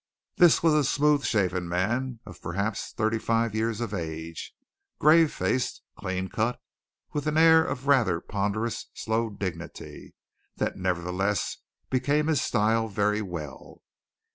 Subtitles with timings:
[0.37, 4.55] This was a smooth shaven man of perhaps thirty five years of age,
[4.97, 6.59] grave faced, clean cut,
[7.13, 10.15] with an air of rather ponderous slow dignity
[10.55, 11.57] that nevertheless
[11.91, 13.83] became his style very well.